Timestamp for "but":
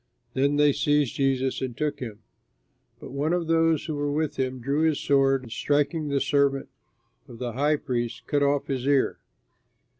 2.99-3.11